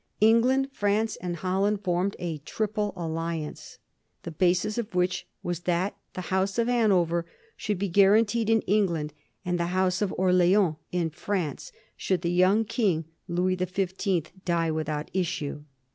[0.19, 3.77] Eng land, France, and Holland formed a triple alliance,
[4.23, 9.13] the basis of which was that the House of Hanover should be guaranteed in England,
[9.45, 14.71] and the House of Orleans in France, should the young King, Louis the Fifteenth, die
[14.71, 15.65] without issue.